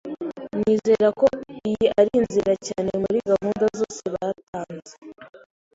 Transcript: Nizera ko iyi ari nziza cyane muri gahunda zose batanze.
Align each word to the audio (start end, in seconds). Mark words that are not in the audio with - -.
Nizera 0.59 1.07
ko 1.19 1.27
iyi 1.69 1.85
ari 1.99 2.13
nziza 2.23 2.53
cyane 2.67 2.91
muri 3.03 3.17
gahunda 3.29 3.65
zose 3.79 4.03
batanze. 4.15 4.93